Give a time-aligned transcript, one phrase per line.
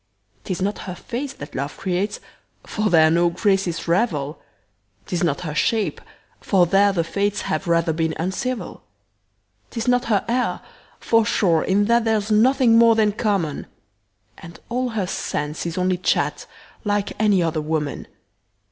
[0.45, 2.19] 'Tis not her face that love creates,
[2.65, 4.41] For there no graces revel;
[5.05, 6.01] 'Tis not her shape,
[6.39, 8.81] for there the fates Have rather been uncivil.
[9.69, 10.61] 'Tis not her air,
[10.99, 13.67] for sure in that There's nothing more than common;
[14.39, 16.47] And all her sense is only chat
[16.83, 18.07] Like any other woman.